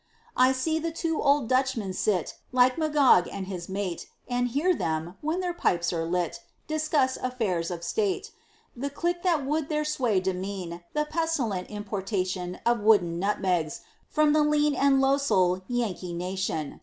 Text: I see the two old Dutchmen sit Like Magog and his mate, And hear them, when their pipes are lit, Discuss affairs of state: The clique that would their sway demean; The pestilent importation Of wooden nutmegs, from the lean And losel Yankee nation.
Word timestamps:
I 0.35 0.51
see 0.51 0.79
the 0.79 0.89
two 0.91 1.21
old 1.21 1.47
Dutchmen 1.47 1.93
sit 1.93 2.35
Like 2.51 2.75
Magog 2.75 3.27
and 3.31 3.45
his 3.45 3.69
mate, 3.69 4.07
And 4.27 4.47
hear 4.47 4.73
them, 4.73 5.15
when 5.21 5.41
their 5.41 5.53
pipes 5.53 5.93
are 5.93 6.05
lit, 6.07 6.39
Discuss 6.65 7.17
affairs 7.17 7.69
of 7.69 7.83
state: 7.83 8.31
The 8.75 8.89
clique 8.89 9.21
that 9.21 9.45
would 9.45 9.69
their 9.69 9.85
sway 9.85 10.19
demean; 10.19 10.81
The 10.95 11.05
pestilent 11.05 11.69
importation 11.69 12.59
Of 12.65 12.79
wooden 12.79 13.19
nutmegs, 13.19 13.81
from 14.09 14.33
the 14.33 14.41
lean 14.41 14.73
And 14.73 15.01
losel 15.03 15.61
Yankee 15.67 16.13
nation. 16.13 16.79